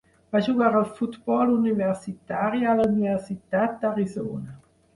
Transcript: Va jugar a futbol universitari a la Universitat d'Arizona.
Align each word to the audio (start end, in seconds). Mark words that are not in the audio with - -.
Va 0.35 0.39
jugar 0.45 0.69
a 0.77 0.79
futbol 1.01 1.51
universitari 1.57 2.65
a 2.73 2.75
la 2.81 2.89
Universitat 2.97 3.79
d'Arizona. 3.85 4.61